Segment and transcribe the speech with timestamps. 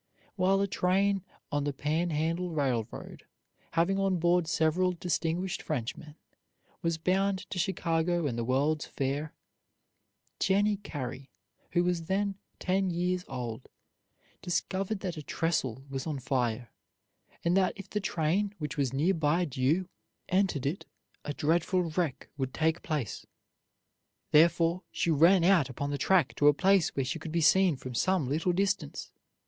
[0.35, 3.23] While a train on the Pan Handle Railroad,
[3.73, 6.15] having on board several distinguished Frenchmen,
[6.81, 9.35] was bound to Chicago and the World's Fair,
[10.39, 11.29] Jennie Carey,
[11.73, 13.69] who was then ten years old,
[14.41, 16.71] discovered that a trestle was on fire,
[17.45, 19.87] and that if the train, which was nearly due,
[20.29, 20.87] entered it
[21.23, 23.27] a dreadful wreck would take place.
[24.31, 27.75] Thereupon she ran out upon the track to a place where she could be seen
[27.75, 29.11] from some little distance.